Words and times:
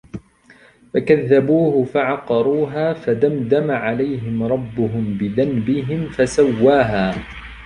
فَكَذَّبُوهُ 0.93 1.83
فَعَقَرُوهَا 1.85 2.93
فَدَمْدَمَ 2.93 3.71
عَلَيْهِمْ 3.71 4.43
رَبُّهُمْ 4.43 5.17
بِذَنْبِهِمْ 5.17 6.09
فَسَوَّاهَا 6.09 7.15